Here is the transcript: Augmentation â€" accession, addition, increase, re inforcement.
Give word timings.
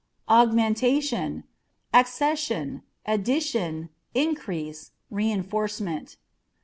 Augmentation 0.27 1.43
â€" 1.93 1.99
accession, 1.99 2.81
addition, 3.05 3.89
increase, 4.15 4.93
re 5.11 5.27
inforcement. 5.31 6.17